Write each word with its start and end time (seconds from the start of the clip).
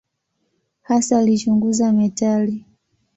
Hasa 0.81 1.17
alichunguza 1.17 1.91
metali. 1.93 2.65